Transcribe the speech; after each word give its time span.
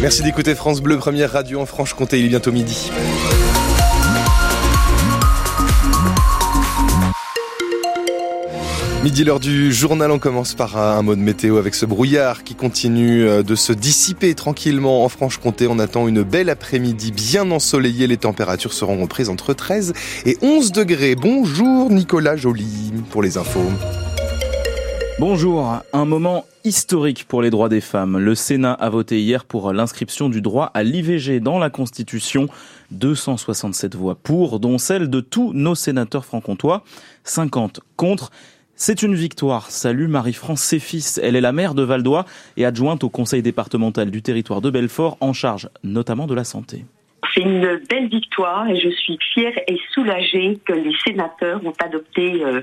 Merci 0.00 0.22
d'écouter 0.22 0.54
France 0.54 0.80
Bleu, 0.80 0.96
première 0.96 1.30
radio 1.30 1.60
en 1.60 1.66
Franche-Comté. 1.66 2.18
Il 2.18 2.24
est 2.24 2.28
bientôt 2.28 2.52
midi. 2.52 2.90
Midi 9.04 9.24
l'heure 9.24 9.40
du 9.40 9.72
journal, 9.72 10.10
on 10.10 10.18
commence 10.18 10.54
par 10.54 10.78
un 10.78 11.02
mot 11.02 11.14
de 11.14 11.20
météo 11.20 11.58
avec 11.58 11.74
ce 11.74 11.84
brouillard 11.84 12.44
qui 12.44 12.54
continue 12.54 13.24
euh, 13.24 13.42
de 13.42 13.54
se 13.54 13.74
dissiper 13.74 14.34
tranquillement 14.34 15.04
en 15.04 15.08
Franche-Comté. 15.10 15.66
On 15.66 15.78
attend 15.78 16.08
une 16.08 16.22
belle 16.22 16.48
après-midi 16.48 17.12
bien 17.12 17.50
ensoleillée. 17.50 18.06
Les 18.06 18.16
températures 18.16 18.72
seront 18.72 19.02
reprises 19.02 19.28
entre 19.28 19.52
13 19.52 19.92
et 20.24 20.38
11 20.40 20.72
degrés. 20.72 21.14
Bonjour 21.14 21.90
Nicolas 21.90 22.36
Joly 22.36 22.92
pour 23.10 23.22
les 23.22 23.36
infos. 23.36 23.70
Bonjour, 25.20 25.82
un 25.92 26.06
moment 26.06 26.46
historique 26.64 27.26
pour 27.28 27.42
les 27.42 27.50
droits 27.50 27.68
des 27.68 27.82
femmes. 27.82 28.16
Le 28.16 28.34
Sénat 28.34 28.72
a 28.72 28.88
voté 28.88 29.20
hier 29.20 29.44
pour 29.44 29.70
l'inscription 29.74 30.30
du 30.30 30.40
droit 30.40 30.70
à 30.72 30.82
l'IVG 30.82 31.40
dans 31.40 31.58
la 31.58 31.68
Constitution. 31.68 32.48
267 32.92 33.96
voix 33.96 34.14
pour, 34.14 34.60
dont 34.60 34.78
celle 34.78 35.10
de 35.10 35.20
tous 35.20 35.52
nos 35.52 35.74
sénateurs 35.74 36.24
franc-comtois, 36.24 36.84
50 37.24 37.80
contre. 37.96 38.30
C'est 38.76 39.02
une 39.02 39.14
victoire. 39.14 39.70
Salut 39.70 40.08
Marie-France 40.08 40.62
Séfis. 40.62 41.16
Elle 41.22 41.36
est 41.36 41.42
la 41.42 41.52
maire 41.52 41.74
de 41.74 41.82
Valdois 41.82 42.24
et 42.56 42.64
adjointe 42.64 43.04
au 43.04 43.10
conseil 43.10 43.42
départemental 43.42 44.10
du 44.10 44.22
territoire 44.22 44.62
de 44.62 44.70
Belfort 44.70 45.18
en 45.20 45.34
charge 45.34 45.68
notamment 45.84 46.28
de 46.28 46.34
la 46.34 46.44
santé. 46.44 46.86
C'est 47.34 47.42
une 47.42 47.76
belle 47.88 48.08
victoire 48.08 48.68
et 48.68 48.78
je 48.78 48.88
suis 48.88 49.18
fière 49.32 49.52
et 49.68 49.78
soulagée 49.92 50.58
que 50.64 50.72
les 50.72 50.94
sénateurs 51.04 51.60
ont 51.64 51.74
adopté 51.82 52.42
euh, 52.44 52.60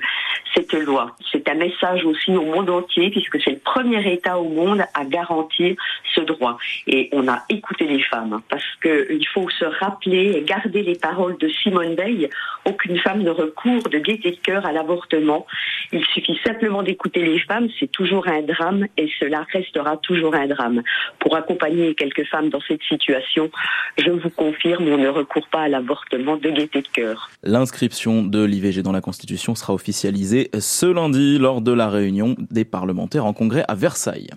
cette 0.54 0.74
loi. 0.74 1.16
C'est 1.32 1.48
un 1.48 1.54
message 1.54 2.04
aussi 2.04 2.36
au 2.36 2.44
monde 2.44 2.70
entier 2.70 3.10
puisque 3.10 3.42
c'est 3.42 3.52
le 3.52 3.60
premier 3.60 4.12
État 4.12 4.38
au 4.38 4.50
monde 4.50 4.84
à 4.94 5.06
garantir 5.06 5.76
ce 6.14 6.22
droit. 6.22 6.58
Et 6.86 7.10
on 7.14 7.28
a 7.28 7.44
écouté 7.50 7.86
les 7.86 8.02
femmes 8.02 8.42
parce 8.50 8.66
qu'il 8.82 9.28
faut 9.28 9.50
se 9.50 9.66
rappeler 9.66 10.34
et 10.38 10.42
garder 10.42 10.84
les 10.84 10.96
paroles 10.96 11.38
de 11.38 11.48
Simone 11.48 11.96
Veil. 11.96 12.30
Aucune 12.66 12.98
femme 13.00 13.24
ne 13.24 13.30
recourt 13.30 13.88
de 13.90 14.00
gaieté 14.00 14.32
de 14.32 14.38
cœur 14.38 14.66
à 14.66 14.72
l'avortement. 14.72 15.46
Il 15.94 16.04
suffit 16.06 16.40
simplement 16.46 16.84
d'écouter 16.84 17.22
les 17.22 17.40
femmes. 17.40 17.70
C'est 17.80 17.92
toujours 17.92 18.28
un 18.28 18.42
drame 18.42 18.88
et 18.98 19.10
cela 19.20 19.46
restera 19.52 19.98
toujours 19.98 20.36
un 20.36 20.48
drame. 20.48 20.82
Pour 21.20 21.36
accompagner 21.36 21.96
quelques 21.96 22.26
femmes 22.26 22.50
dans 22.50 22.62
cette 22.68 22.84
situation, 22.84 23.50
je 23.98 24.12
vous 24.12 24.30
confie 24.32 24.67
on 24.76 24.98
ne 24.98 25.08
recourt 25.08 25.48
pas 25.52 25.62
à 25.62 25.68
l'avortement 25.68 26.38
de 26.38 26.50
gaieté 26.50 26.82
de 26.82 26.88
cœur. 26.88 27.30
L'inscription 27.44 28.24
de 28.24 28.44
l'IVG 28.44 28.82
dans 28.82 28.92
la 28.92 29.02
Constitution 29.02 29.56
sera 29.56 29.74
officialisée 29.74 30.50
ce 30.60 30.86
lundi 30.86 31.38
lors 31.38 31.62
de 31.62 31.72
la 31.72 31.90
réunion 31.90 32.36
des 32.52 32.66
parlementaires 32.66 33.26
en 33.26 33.34
congrès 33.34 33.64
à 33.68 33.76
Versailles. 33.76 34.30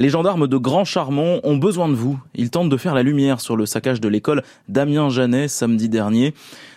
Les 0.00 0.10
gendarmes 0.10 0.46
de 0.46 0.56
Grand 0.56 0.84
Charmont 0.84 1.40
ont 1.42 1.56
besoin 1.56 1.88
de 1.88 1.94
vous. 1.94 2.20
Ils 2.36 2.50
tentent 2.50 2.68
de 2.68 2.76
faire 2.76 2.94
la 2.94 3.02
lumière 3.02 3.40
sur 3.40 3.56
le 3.56 3.66
saccage 3.66 4.00
de 4.00 4.08
l'école 4.08 4.44
Damien 4.68 5.08
Janet 5.08 5.50
samedi 5.50 5.88
dernier. 5.88 6.34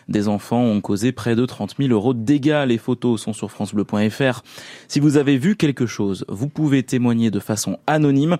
Des 0.08 0.28
enfants 0.28 0.64
ont 0.64 0.82
causé 0.82 1.12
près 1.12 1.36
de 1.36 1.46
30 1.46 1.76
000 1.78 1.92
euros 1.92 2.16
de 2.16 2.24
dégâts. 2.24 2.66
Les 2.68 2.80
photos 2.80 3.22
sont 3.22 3.34
sur 3.34 3.52
francebleu.fr. 3.52 4.42
Si 4.88 5.00
vous 5.00 5.18
avez 5.18 5.38
vu 5.38 5.56
quelque 5.56 5.86
chose, 5.86 6.26
vous 6.30 6.50
pouvez 6.50 6.82
témoigner 6.82 7.30
de 7.30 7.40
façon 7.40 7.78
anonyme. 7.86 8.38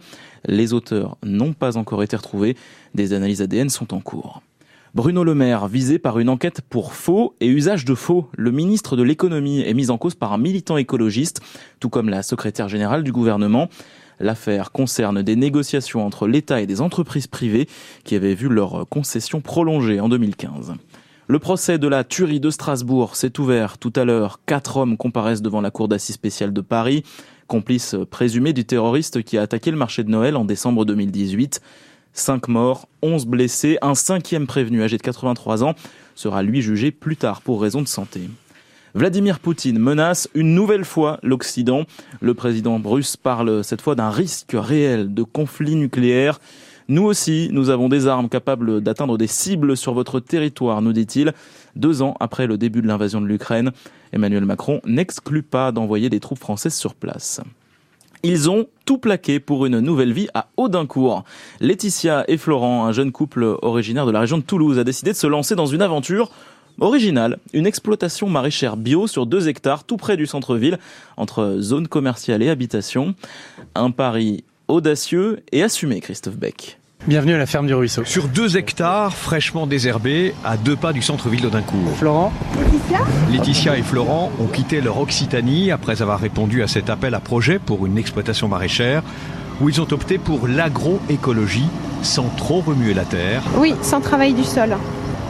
Les 0.48 0.74
auteurs 0.74 1.16
n'ont 1.24 1.54
pas 1.54 1.78
encore 1.78 2.02
été 2.02 2.16
retrouvés. 2.16 2.58
Des 2.96 3.14
analyses 3.14 3.44
ADN 3.44 3.70
sont 3.70 3.94
en 3.94 4.00
cours. 4.00 4.42
Bruno 4.94 5.24
Le 5.24 5.34
Maire, 5.34 5.70
visé 5.70 6.00
par 6.00 6.20
une 6.20 6.28
enquête 6.28 6.60
pour 6.70 6.94
faux 6.94 7.34
et 7.40 7.48
usage 7.48 7.86
de 7.86 7.96
faux. 7.96 8.28
Le 8.36 8.52
ministre 8.52 8.98
de 8.98 9.04
l'économie 9.04 9.62
est 9.62 9.74
mis 9.74 9.90
en 9.90 9.98
cause 9.98 10.16
par 10.16 10.34
un 10.34 10.38
militant 10.38 10.76
écologiste, 10.76 11.40
tout 11.80 11.88
comme 11.88 12.10
la 12.10 12.24
secrétaire 12.24 12.68
générale 12.68 13.02
du 13.02 13.14
gouvernement. 13.14 13.70
L'affaire 14.20 14.74
concerne 14.74 15.22
des 15.22 15.38
négociations 15.38 16.06
entre 16.06 16.28
l'État 16.28 16.60
et 16.60 16.68
des 16.68 16.82
entreprises 16.82 17.28
privées 17.28 17.70
qui 18.04 18.16
avaient 18.16 18.36
vu 18.36 18.50
leur 18.50 18.86
concession 18.90 19.40
prolongée 19.40 20.02
en 20.02 20.10
2015. 20.10 20.74
Le 21.26 21.40
procès 21.40 21.78
de 21.78 21.88
la 21.88 22.04
tuerie 22.04 22.42
de 22.42 22.50
Strasbourg 22.50 23.16
s'est 23.16 23.40
ouvert 23.40 23.78
tout 23.78 23.94
à 23.96 24.04
l'heure. 24.04 24.42
Quatre 24.46 24.76
hommes 24.76 24.98
comparaissent 24.98 25.42
devant 25.42 25.62
la 25.62 25.72
cour 25.72 25.88
d'assises 25.88 26.16
spéciale 26.16 26.52
de 26.52 26.60
Paris, 26.60 27.04
complices 27.48 27.96
présumés 28.10 28.52
du 28.52 28.66
terroriste 28.66 29.24
qui 29.24 29.38
a 29.38 29.44
attaqué 29.44 29.72
le 29.72 29.78
marché 29.78 30.04
de 30.04 30.10
Noël 30.10 30.36
en 30.36 30.44
décembre 30.44 30.84
2018. 30.84 31.62
5 32.14 32.48
morts, 32.48 32.88
11 33.02 33.26
blessés, 33.26 33.78
un 33.82 33.96
cinquième 33.96 34.48
prévenu 34.48 34.84
âgé 34.84 34.98
de 34.98 35.02
83 35.02 35.64
ans 35.64 35.76
sera 36.16 36.44
lui 36.44 36.62
jugé 36.62 36.92
plus 36.92 37.18
tard 37.18 37.42
pour 37.42 37.62
raison 37.62 37.82
de 37.82 37.88
santé. 37.88 38.30
Vladimir 38.94 39.40
Poutine 39.40 39.80
menace 39.80 40.28
une 40.34 40.54
nouvelle 40.54 40.84
fois 40.84 41.20
l'Occident. 41.24 41.86
Le 42.20 42.34
président 42.34 42.80
russe 42.84 43.16
parle 43.16 43.64
cette 43.64 43.82
fois 43.82 43.96
d'un 43.96 44.10
risque 44.10 44.54
réel 44.54 45.14
de 45.14 45.24
conflit 45.24 45.76
nucléaire. 45.76 46.40
Nous 46.90 47.04
aussi, 47.04 47.48
nous 47.54 47.70
avons 47.70 47.88
des 47.88 48.08
armes 48.08 48.28
capables 48.28 48.82
d'atteindre 48.82 49.18
des 49.18 49.28
cibles 49.28 49.78
sur 49.78 49.94
votre 49.94 50.20
territoire, 50.20 50.82
nous 50.82 50.92
dit-il. 50.92 51.34
Deux 51.78 52.02
ans 52.02 52.18
après 52.20 52.48
le 52.48 52.58
début 52.58 52.82
de 52.82 52.88
l'invasion 52.88 53.22
de 53.22 53.28
l'Ukraine, 53.28 53.72
Emmanuel 54.12 54.44
Macron 54.44 54.82
n'exclut 54.84 55.44
pas 55.44 55.72
d'envoyer 55.72 56.10
des 56.10 56.20
troupes 56.20 56.40
françaises 56.40 56.76
sur 56.76 56.94
place. 56.94 57.40
Ils 58.24 58.50
ont 58.50 58.68
tout 58.86 58.98
plaqué 58.98 59.40
pour 59.40 59.66
une 59.66 59.80
nouvelle 59.80 60.14
vie 60.14 60.28
à 60.34 60.50
Audincourt. 60.58 61.24
Laetitia 61.60 62.24
et 62.28 62.38
Florent, 62.38 62.86
un 62.86 62.92
jeune 62.92 63.12
couple 63.12 63.58
originaire 63.62 64.06
de 64.06 64.12
la 64.12 64.20
région 64.20 64.38
de 64.38 64.44
Toulouse, 64.44 64.78
a 64.78 64.84
décidé 64.84 65.12
de 65.12 65.18
se 65.18 65.28
lancer 65.28 65.56
dans 65.56 65.66
une 65.66 65.82
aventure 65.82 66.30
originale, 66.80 67.38
une 67.54 67.66
exploitation 67.66 68.30
maraîchère 68.30 68.78
bio 68.78 69.08
sur 69.08 69.26
deux 69.26 69.48
hectares 69.48 69.84
tout 69.84 69.98
près 69.98 70.18
du 70.18 70.26
centre-ville, 70.26 70.80
entre 71.18 71.58
zone 71.60 71.88
commerciale 71.88 72.44
et 72.44 72.50
habitation. 72.50 73.16
Un 73.76 73.92
pari 73.92 74.44
audacieux 74.68 75.44
et 75.52 75.64
assumé, 75.64 76.00
Christophe 76.00 76.38
Beck. 76.38 76.81
Bienvenue 77.08 77.34
à 77.34 77.40
la 77.40 77.48
ferme 77.48 77.66
du 77.66 77.74
Ruisseau. 77.74 78.06
Sur 78.06 78.28
deux 78.28 78.58
hectares 78.58 79.16
fraîchement 79.16 79.66
désherbés, 79.66 80.36
à 80.46 80.56
deux 80.56 80.76
pas 80.76 80.94
du 80.94 81.02
centre-ville 81.02 81.42
d'Audincourt. 81.42 81.96
Florent 81.96 82.32
Laetitia 82.60 83.00
Laetitia 83.32 83.78
et 83.80 83.82
Florent 83.82 84.32
ont 84.40 84.46
quitté 84.46 84.82
leur 84.82 85.00
Occitanie 85.00 85.72
après 85.72 86.04
avoir 86.04 86.20
répondu 86.20 86.62
à 86.62 86.68
cet 86.68 86.92
appel 86.92 87.16
à 87.16 87.20
projet 87.20 87.58
pour 87.58 87.88
une 87.88 87.98
exploitation 87.98 88.48
maraîchère 88.48 89.02
où 89.62 89.70
ils 89.70 89.82
ont 89.82 89.88
opté 89.92 90.20
pour 90.20 90.48
l'agroécologie 90.48 91.70
sans 92.04 92.30
trop 92.38 92.62
remuer 92.62 92.94
la 92.94 93.06
terre. 93.06 93.42
Oui, 93.58 93.74
sans 93.82 94.00
travail 94.00 94.34
du 94.34 94.44
sol 94.44 94.78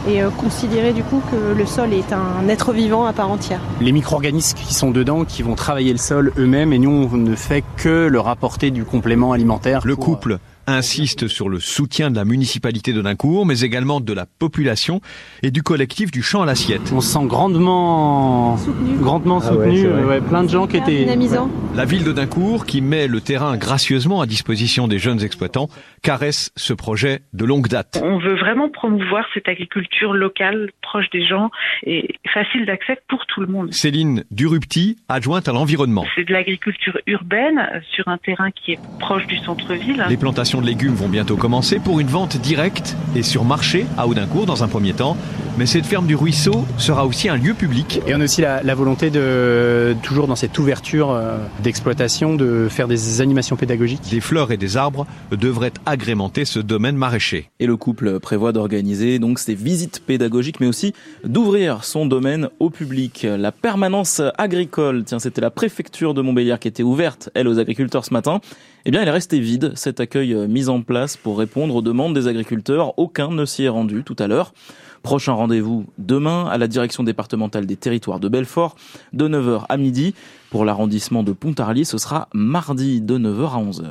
et 0.06 0.22
euh, 0.22 0.28
considérer 0.30 0.92
du 0.92 1.02
coup 1.02 1.22
que 1.30 1.58
le 1.58 1.64
sol 1.64 1.94
est 1.94 2.12
un 2.12 2.48
être 2.48 2.72
vivant 2.72 3.06
à 3.06 3.14
part 3.14 3.30
entière. 3.30 3.60
Les 3.80 3.92
micro-organismes 3.92 4.58
qui 4.58 4.74
sont 4.74 4.90
dedans, 4.90 5.24
qui 5.24 5.42
vont 5.42 5.54
travailler 5.54 5.92
le 5.92 5.98
sol 5.98 6.32
eux-mêmes 6.36 6.74
et 6.74 6.78
nous 6.78 7.08
on 7.10 7.16
ne 7.16 7.34
fait 7.34 7.64
que 7.78 8.08
leur 8.08 8.28
apporter 8.28 8.70
du 8.70 8.84
complément 8.84 9.32
alimentaire. 9.32 9.80
Le 9.84 9.96
couple 9.96 10.38
insiste 10.66 11.28
sur 11.28 11.48
le 11.48 11.60
soutien 11.60 12.10
de 12.10 12.16
la 12.16 12.24
municipalité 12.24 12.92
de 12.92 13.02
Dincourt, 13.02 13.46
mais 13.46 13.60
également 13.60 14.00
de 14.00 14.12
la 14.12 14.26
population 14.26 15.00
et 15.42 15.50
du 15.50 15.62
collectif 15.62 16.10
du 16.10 16.22
champ 16.22 16.42
à 16.42 16.46
l'assiette. 16.46 16.92
On 16.92 17.00
se 17.00 17.12
sent 17.12 17.26
grandement 17.26 18.56
soutenu, 18.56 18.96
grandement 18.98 19.40
ah 19.42 19.48
soutenu. 19.48 19.88
Ouais, 19.88 20.20
plein 20.20 20.44
de 20.44 20.50
gens 20.50 20.66
qui 20.66 20.76
étaient 20.76 21.04
dynamisants. 21.04 21.50
La 21.74 21.84
ville 21.84 22.04
de 22.04 22.12
Dincourt, 22.12 22.66
qui 22.66 22.80
met 22.80 23.06
le 23.06 23.20
terrain 23.20 23.56
gracieusement 23.56 24.20
à 24.20 24.26
disposition 24.26 24.88
des 24.88 24.98
jeunes 24.98 25.22
exploitants, 25.22 25.68
caresse 26.02 26.52
ce 26.56 26.72
projet 26.72 27.22
de 27.32 27.44
longue 27.44 27.68
date. 27.68 28.00
On 28.02 28.18
veut 28.18 28.36
vraiment 28.36 28.68
promouvoir 28.68 29.24
cette 29.34 29.48
agriculture 29.48 30.12
locale, 30.12 30.70
proche 30.82 31.08
des 31.10 31.24
gens 31.24 31.50
et 31.84 32.14
facile 32.32 32.66
d'accès 32.66 32.98
pour 33.08 33.24
tout 33.26 33.40
le 33.40 33.46
monde. 33.46 33.72
Céline 33.72 34.24
Durupti, 34.30 34.96
adjointe 35.08 35.48
à 35.48 35.52
l'environnement. 35.52 36.04
C'est 36.14 36.24
de 36.24 36.32
l'agriculture 36.32 36.98
urbaine 37.06 37.82
sur 37.92 38.08
un 38.08 38.18
terrain 38.18 38.50
qui 38.50 38.72
est 38.72 38.78
proche 38.98 39.26
du 39.26 39.38
centre-ville. 39.38 40.04
Les 40.08 40.16
plantations 40.16 40.51
de 40.60 40.66
légumes 40.66 40.94
vont 40.94 41.08
bientôt 41.08 41.36
commencer 41.36 41.78
pour 41.78 42.00
une 42.00 42.08
vente 42.08 42.36
directe 42.36 42.96
et 43.16 43.22
sur 43.22 43.44
marché 43.44 43.86
à 43.96 44.06
Audincourt 44.06 44.46
dans 44.46 44.62
un 44.62 44.68
premier 44.68 44.92
temps. 44.92 45.16
Mais 45.58 45.66
cette 45.66 45.84
ferme 45.84 46.06
du 46.06 46.14
ruisseau 46.16 46.64
sera 46.78 47.04
aussi 47.04 47.28
un 47.28 47.36
lieu 47.36 47.52
public. 47.52 48.00
Et 48.06 48.14
on 48.14 48.20
a 48.22 48.24
aussi 48.24 48.40
la, 48.40 48.62
la 48.62 48.74
volonté 48.74 49.10
de, 49.10 49.94
toujours 50.02 50.26
dans 50.26 50.34
cette 50.34 50.58
ouverture 50.58 51.10
euh, 51.10 51.36
d'exploitation, 51.62 52.36
de 52.36 52.68
faire 52.70 52.88
des 52.88 53.20
animations 53.20 53.56
pédagogiques. 53.56 54.00
Des 54.10 54.22
fleurs 54.22 54.50
et 54.50 54.56
des 54.56 54.78
arbres 54.78 55.06
devraient 55.30 55.74
agrémenter 55.84 56.46
ce 56.46 56.58
domaine 56.58 56.96
maraîcher. 56.96 57.50
Et 57.60 57.66
le 57.66 57.76
couple 57.76 58.18
prévoit 58.18 58.52
d'organiser 58.52 59.18
donc 59.18 59.38
ces 59.38 59.54
visites 59.54 60.02
pédagogiques, 60.06 60.58
mais 60.58 60.66
aussi 60.66 60.94
d'ouvrir 61.22 61.84
son 61.84 62.06
domaine 62.06 62.48
au 62.58 62.70
public. 62.70 63.26
La 63.28 63.52
permanence 63.52 64.22
agricole, 64.38 65.04
tiens, 65.04 65.18
c'était 65.18 65.42
la 65.42 65.50
préfecture 65.50 66.14
de 66.14 66.22
Montbéliard 66.22 66.60
qui 66.60 66.68
était 66.68 66.82
ouverte, 66.82 67.28
elle, 67.34 67.46
aux 67.46 67.58
agriculteurs 67.58 68.06
ce 68.06 68.14
matin. 68.14 68.40
Eh 68.86 68.90
bien, 68.90 69.02
elle 69.02 69.08
est 69.08 69.12
restée 69.12 69.38
vide, 69.38 69.72
cet 69.74 70.00
accueil 70.00 70.34
mis 70.48 70.70
en 70.70 70.80
place 70.80 71.18
pour 71.18 71.38
répondre 71.38 71.76
aux 71.76 71.82
demandes 71.82 72.14
des 72.14 72.26
agriculteurs. 72.26 72.98
Aucun 72.98 73.30
ne 73.30 73.44
s'y 73.44 73.64
est 73.64 73.68
rendu 73.68 74.02
tout 74.02 74.16
à 74.18 74.26
l'heure. 74.26 74.54
Prochain 75.02 75.32
rendez-vous 75.32 75.86
demain 75.98 76.46
à 76.46 76.58
la 76.58 76.68
direction 76.68 77.02
départementale 77.02 77.66
des 77.66 77.76
territoires 77.76 78.20
de 78.20 78.28
Belfort 78.28 78.76
de 79.12 79.28
9h 79.28 79.64
à 79.68 79.76
midi. 79.76 80.14
Pour 80.50 80.64
l'arrondissement 80.64 81.22
de 81.22 81.32
Pontarlier, 81.32 81.84
ce 81.84 81.98
sera 81.98 82.28
mardi 82.32 83.00
de 83.00 83.18
9h 83.18 83.50
à 83.50 83.62
11h. 83.62 83.86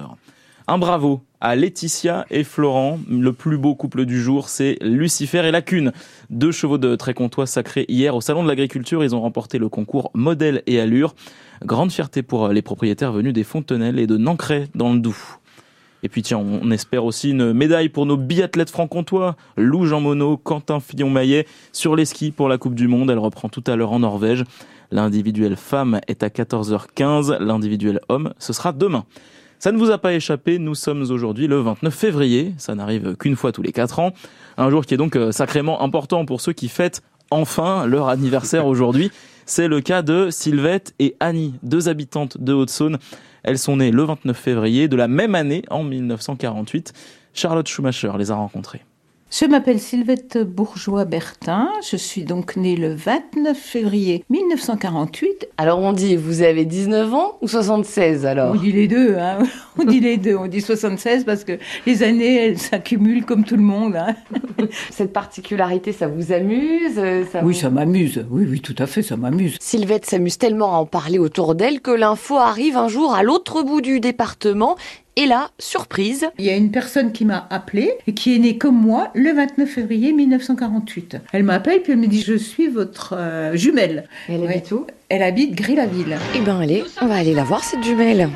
Un 0.67 0.77
bravo 0.77 1.21
à 1.41 1.55
Laetitia 1.55 2.25
et 2.29 2.45
Florent. 2.45 2.97
Le 3.09 3.33
plus 3.33 3.57
beau 3.57 3.75
couple 3.75 4.05
du 4.05 4.21
jour, 4.21 4.47
c'est 4.47 4.77
Lucifer 4.81 5.39
et 5.39 5.51
Lacune. 5.51 5.91
Deux 6.29 6.51
chevaux 6.51 6.77
de 6.77 6.95
Trécontois 6.95 7.45
sacrés 7.47 7.85
hier 7.89 8.15
au 8.15 8.21
Salon 8.21 8.43
de 8.43 8.47
l'Agriculture. 8.47 9.03
Ils 9.03 9.13
ont 9.13 9.21
remporté 9.21 9.57
le 9.57 9.67
concours 9.67 10.11
Modèle 10.13 10.63
et 10.67 10.79
Allure. 10.79 11.13
Grande 11.65 11.91
fierté 11.91 12.23
pour 12.23 12.47
les 12.47 12.61
propriétaires 12.61 13.11
venus 13.11 13.33
des 13.33 13.43
Fontenelles 13.43 13.99
et 13.99 14.07
de 14.07 14.15
Nancray 14.15 14.69
dans 14.75 14.93
le 14.93 14.99
Doubs. 14.99 15.40
Et 16.03 16.09
puis 16.09 16.21
tiens, 16.23 16.39
on 16.39 16.71
espère 16.71 17.05
aussi 17.05 17.31
une 17.31 17.53
médaille 17.53 17.89
pour 17.89 18.05
nos 18.05 18.17
biathlètes 18.17 18.71
franc-comtois, 18.71 19.35
Lou 19.55 19.85
Jean 19.85 20.01
Monod, 20.01 20.39
Quentin 20.43 20.79
Fillon-Maillet, 20.79 21.45
sur 21.71 21.95
les 21.95 22.05
skis 22.05 22.31
pour 22.31 22.49
la 22.49 22.57
Coupe 22.57 22.75
du 22.75 22.87
Monde. 22.87 23.11
Elle 23.11 23.19
reprend 23.19 23.49
tout 23.49 23.63
à 23.67 23.75
l'heure 23.75 23.91
en 23.91 23.99
Norvège. 23.99 24.43
L'individuel 24.91 25.55
femme 25.55 26.01
est 26.07 26.23
à 26.23 26.27
14h15, 26.27 27.37
l'individuel 27.39 28.01
homme, 28.09 28.33
ce 28.39 28.51
sera 28.51 28.73
demain. 28.73 29.05
Ça 29.59 29.71
ne 29.71 29.77
vous 29.77 29.91
a 29.91 29.99
pas 29.99 30.13
échappé, 30.13 30.57
nous 30.57 30.73
sommes 30.73 31.03
aujourd'hui 31.03 31.47
le 31.47 31.61
29 31.61 31.93
février, 31.93 32.53
ça 32.57 32.73
n'arrive 32.73 33.15
qu'une 33.15 33.35
fois 33.35 33.51
tous 33.51 33.61
les 33.61 33.71
quatre 33.71 33.99
ans, 33.99 34.11
un 34.57 34.69
jour 34.71 34.85
qui 34.85 34.95
est 34.95 34.97
donc 34.97 35.15
euh, 35.15 35.31
sacrément 35.31 35.81
important 35.83 36.25
pour 36.25 36.41
ceux 36.41 36.51
qui 36.51 36.67
fêtent 36.67 37.03
enfin 37.29 37.85
leur 37.85 38.09
anniversaire 38.09 38.65
aujourd'hui. 38.65 39.11
C'est 39.53 39.67
le 39.67 39.81
cas 39.81 40.01
de 40.01 40.29
Sylvette 40.29 40.95
et 40.97 41.17
Annie, 41.19 41.55
deux 41.61 41.89
habitantes 41.89 42.37
de 42.37 42.53
Haute-Saône. 42.53 42.99
Elles 43.43 43.59
sont 43.59 43.75
nées 43.75 43.91
le 43.91 44.01
29 44.01 44.37
février 44.37 44.87
de 44.87 44.95
la 44.95 45.09
même 45.09 45.35
année, 45.35 45.63
en 45.69 45.83
1948. 45.83 46.93
Charlotte 47.33 47.67
Schumacher 47.67 48.13
les 48.17 48.31
a 48.31 48.35
rencontrées. 48.35 48.85
Je 49.31 49.45
m'appelle 49.45 49.79
Sylvette 49.79 50.39
Bourgeois-Bertin. 50.39 51.69
Je 51.89 51.95
suis 51.95 52.25
donc 52.25 52.57
née 52.57 52.75
le 52.75 52.93
29 52.93 53.57
février 53.57 54.25
1948. 54.29 55.47
Alors 55.57 55.79
on 55.79 55.93
dit, 55.93 56.17
vous 56.17 56.41
avez 56.41 56.65
19 56.65 57.13
ans 57.13 57.37
ou 57.41 57.47
76 57.47 58.25
alors? 58.25 58.53
On 58.53 58.59
dit 58.59 58.73
les 58.73 58.89
deux, 58.89 59.15
hein. 59.15 59.37
On 59.79 59.85
dit 59.85 60.01
les 60.01 60.17
deux. 60.17 60.35
On 60.35 60.47
dit 60.47 60.59
76 60.59 61.23
parce 61.23 61.45
que 61.45 61.53
les 61.85 62.03
années, 62.03 62.35
elles 62.35 62.57
s'accumulent 62.57 63.23
comme 63.23 63.45
tout 63.45 63.55
le 63.55 63.61
monde. 63.63 63.95
Hein. 63.95 64.15
Cette 64.89 65.13
particularité, 65.13 65.93
ça 65.93 66.09
vous 66.09 66.33
amuse 66.33 66.99
ça 67.31 67.39
Oui, 67.41 67.55
ça 67.55 67.69
m'amuse. 67.69 68.25
Oui, 68.29 68.45
oui, 68.49 68.59
tout 68.59 68.75
à 68.79 68.85
fait, 68.85 69.01
ça 69.01 69.15
m'amuse. 69.15 69.55
Sylvette 69.61 70.07
s'amuse 70.07 70.39
tellement 70.39 70.75
à 70.75 70.79
en 70.79 70.85
parler 70.85 71.19
autour 71.19 71.55
d'elle 71.55 71.79
que 71.79 71.91
l'info 71.91 72.35
arrive 72.35 72.75
un 72.75 72.89
jour 72.89 73.15
à 73.15 73.23
l'autre 73.23 73.63
bout 73.63 73.79
du 73.79 74.01
département 74.01 74.75
et 75.17 75.25
là, 75.25 75.49
surprise. 75.59 76.25
Il 76.39 76.45
y 76.45 76.49
a 76.49 76.55
une 76.55 76.71
personne 76.71 77.11
qui 77.11 77.25
m'a 77.25 77.47
appelée 77.49 77.91
et 78.07 78.13
qui 78.13 78.35
est 78.35 78.39
née 78.39 78.57
comme 78.57 78.79
moi 78.79 79.11
le 79.13 79.33
29 79.33 79.69
février 79.69 80.13
1948. 80.13 81.17
Elle 81.33 81.43
m'appelle 81.43 81.81
puis 81.81 81.91
elle 81.91 81.99
me 81.99 82.07
dit 82.07 82.21
Je 82.21 82.35
suis 82.35 82.67
votre 82.67 83.15
euh, 83.17 83.55
jumelle. 83.55 84.07
elle 84.29 84.43
habite 84.47 84.71
où? 84.71 84.87
Elle 85.09 85.23
habite 85.23 85.53
Gré-la-Ville. 85.53 86.17
Eh 86.35 86.39
ben 86.39 86.59
allez, 86.61 86.83
on 87.01 87.07
va 87.07 87.15
aller 87.15 87.33
la 87.33 87.43
voir 87.43 87.63
cette 87.63 87.83
jumelle. 87.83 88.29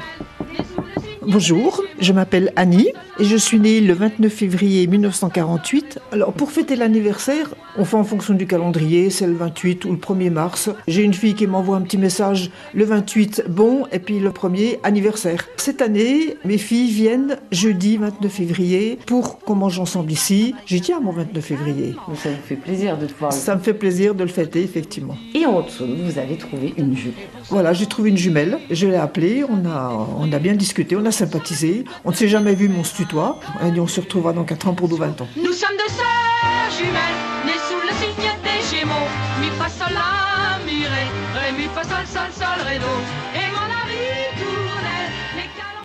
Bonjour, 1.22 1.82
je 2.00 2.14
m'appelle 2.14 2.52
Annie 2.56 2.90
et 3.20 3.24
je 3.24 3.36
suis 3.36 3.60
née 3.60 3.80
le 3.82 3.94
29 3.94 4.32
février 4.32 4.86
1948. 4.86 6.00
Alors 6.12 6.34
pour 6.34 6.52
fêter 6.52 6.76
l'anniversaire, 6.76 7.56
on 7.78 7.86
fait 7.86 7.98
en 7.98 8.04
fonction 8.04 8.34
du 8.34 8.48
calendrier, 8.48 9.10
c'est 9.10 9.28
le 9.28 9.34
28 9.34 9.86
ou 9.86 9.92
le 9.92 9.98
1er 9.98 10.30
mars. 10.30 10.70
J'ai 10.88 11.04
une 11.04 11.14
fille 11.14 11.36
qui 11.36 11.48
m'envoie 11.48 11.78
un 11.78 11.82
petit 11.82 11.98
message 11.98 12.52
le 12.74 12.86
28 12.86 13.44
bon 13.50 13.86
et 13.92 14.00
puis 14.00 14.20
le 14.20 14.30
1er 14.30 14.80
anniversaire. 14.84 15.46
Cette 15.58 15.82
année, 15.82 16.38
mes 16.46 16.58
filles 16.58 16.92
viennent 16.92 17.38
jeudi 17.52 17.98
29 17.98 18.32
février 18.32 19.00
pour 19.06 19.40
qu'on 19.40 19.56
mange 19.56 19.80
ensemble 19.80 20.12
ici. 20.12 20.56
J'ai 20.66 20.80
dit 20.80 20.94
à 20.94 21.00
mon 21.00 21.12
29 21.12 21.44
février. 21.44 21.96
Ça 22.16 22.30
me 22.30 22.36
fait 22.36 22.56
plaisir 22.56 22.98
de 22.98 23.08
te 23.08 23.14
voir. 23.20 23.34
Ça 23.34 23.56
me 23.56 23.62
fait 23.62 23.74
plaisir 23.74 24.16
de 24.16 24.24
le 24.24 24.30
fêter 24.30 24.64
effectivement. 24.64 25.18
Et 25.34 25.46
en 25.46 25.62
dessous, 25.62 25.86
vous 25.86 26.18
avez 26.20 26.38
trouvé 26.38 26.74
une 26.78 26.96
jumelle. 26.96 27.28
Voilà, 27.50 27.74
j'ai 27.74 27.86
trouvé 27.86 28.10
une 28.10 28.18
jumelle. 28.18 28.58
Je 28.70 28.88
l'ai 28.88 28.96
appelée, 28.96 29.44
on 29.48 29.66
a, 29.68 30.08
on 30.18 30.32
a 30.32 30.40
bien 30.40 30.54
discuté, 30.54 30.96
on 30.96 31.06
a 31.06 31.12
sympathisé. 31.12 31.84
On 32.04 32.12
ne 32.12 32.16
s'est 32.16 32.28
jamais 32.28 32.56
vu, 32.56 32.70
mais 32.70 32.80
on 32.80 32.84
se 32.84 32.96
tutoie. 32.96 33.40
Et 33.64 33.80
on 33.80 33.88
se 33.88 34.00
retrouvera 34.02 34.34
dans 34.34 34.44
4 34.44 34.68
ans 34.70 34.74
pour 34.74 34.90
nos 34.90 34.98
20 34.98 35.22
ans. 35.22 35.28
Nous 35.36 35.52
sommes 35.52 35.78
deux 35.78 35.94
sœurs 35.94 36.72
jumelles, 36.78 37.65
sous 37.68 37.82
le 37.88 37.94
signe 38.00 38.32
des 38.46 38.62
Gémeaux. 38.70 39.10
Mi 39.40 39.50
fa 39.58 39.70
sol 39.70 39.94
la 39.94 40.60
mi 40.66 40.86
ré, 40.86 41.06
ré 41.36 41.52
mi 41.52 41.68
fa 41.74 41.84
sol 41.84 42.06
sol 42.06 42.32
sol 42.40 42.60
ré 42.68 42.78
do. 42.80 43.45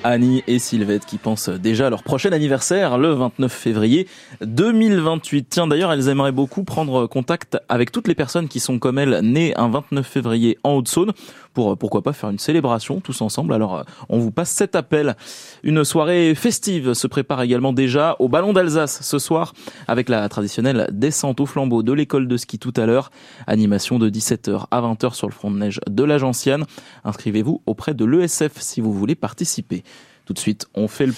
Annie 0.02 0.42
et 0.46 0.58
Sylvette 0.58 1.04
qui 1.04 1.18
pensent 1.18 1.50
déjà 1.50 1.90
leur 1.90 2.02
prochain 2.02 2.32
anniversaire 2.32 2.96
le 2.96 3.12
29 3.12 3.52
février 3.52 4.06
2028. 4.40 5.46
Tiens 5.50 5.66
d'ailleurs 5.66 5.92
elles 5.92 6.08
aimeraient 6.08 6.32
beaucoup 6.32 6.64
prendre 6.64 7.06
contact 7.06 7.58
avec 7.68 7.92
toutes 7.92 8.08
les 8.08 8.14
personnes 8.14 8.48
qui 8.48 8.60
sont 8.60 8.78
comme 8.78 8.98
elles 8.98 9.20
nées 9.20 9.54
un 9.56 9.68
29 9.68 10.06
février 10.06 10.58
en 10.64 10.72
Haute-Saône 10.72 11.12
pour 11.52 11.76
pourquoi 11.76 12.02
pas 12.02 12.12
faire 12.12 12.30
une 12.30 12.38
célébration 12.38 13.00
tous 13.00 13.20
ensemble. 13.20 13.52
Alors 13.52 13.84
on 14.08 14.18
vous 14.18 14.30
passe 14.30 14.50
cet 14.50 14.74
appel. 14.74 15.16
Une 15.62 15.84
soirée 15.84 16.34
festive 16.34 16.94
se 16.94 17.06
prépare 17.06 17.42
également 17.42 17.72
déjà 17.72 18.16
au 18.20 18.28
Ballon 18.28 18.52
d'Alsace 18.52 19.02
ce 19.02 19.18
soir 19.18 19.52
avec 19.86 20.08
la 20.08 20.28
traditionnelle 20.28 20.88
descente 20.92 21.40
au 21.40 21.46
flambeau 21.46 21.82
de 21.82 21.92
l'école 21.92 22.26
de 22.26 22.36
ski 22.38 22.58
tout 22.58 22.74
à 22.76 22.86
l'heure. 22.86 23.10
Animation 23.46 23.98
de 23.98 24.08
17h 24.08 24.66
à 24.70 24.80
20h 24.80 25.12
sur 25.12 25.26
le 25.26 25.34
front 25.34 25.50
de 25.50 25.58
neige 25.58 25.80
de 25.88 26.04
la 26.04 26.16
Gentiane. 26.16 26.64
Inscrivez-vous 27.04 27.62
auprès 27.66 27.92
de 27.92 28.04
l'ESF 28.04 28.52
si 28.60 28.80
vous 28.80 28.92
voulez 28.92 29.14
participer. 29.14 29.82
Tout 30.30 30.34
de 30.34 30.38
suite, 30.38 30.68
on 30.74 30.86
fait 30.86 31.06
le 31.06 31.08